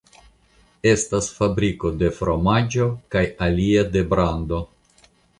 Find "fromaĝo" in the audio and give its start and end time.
2.19-2.87